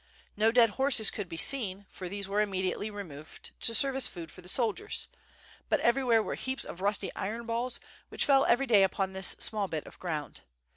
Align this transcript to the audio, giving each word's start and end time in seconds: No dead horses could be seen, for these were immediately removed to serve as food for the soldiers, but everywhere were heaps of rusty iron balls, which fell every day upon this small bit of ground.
No 0.35 0.51
dead 0.51 0.71
horses 0.81 1.11
could 1.11 1.29
be 1.29 1.37
seen, 1.37 1.85
for 1.87 2.09
these 2.09 2.27
were 2.27 2.41
immediately 2.41 2.89
removed 2.89 3.51
to 3.61 3.71
serve 3.75 3.95
as 3.95 4.07
food 4.07 4.31
for 4.31 4.41
the 4.41 4.49
soldiers, 4.49 5.09
but 5.69 5.79
everywhere 5.81 6.23
were 6.23 6.33
heaps 6.33 6.65
of 6.65 6.81
rusty 6.81 7.13
iron 7.15 7.45
balls, 7.45 7.79
which 8.09 8.25
fell 8.25 8.43
every 8.47 8.65
day 8.65 8.81
upon 8.81 9.13
this 9.13 9.35
small 9.37 9.67
bit 9.67 9.85
of 9.85 9.99
ground. 9.99 10.41